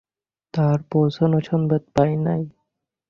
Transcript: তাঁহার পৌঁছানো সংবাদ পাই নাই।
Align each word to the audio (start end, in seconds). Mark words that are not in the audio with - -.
তাঁহার 0.53 0.81
পৌঁছানো 0.91 1.37
সংবাদ 1.41 1.81
পাই 1.95 2.11
নাই। 2.25 2.41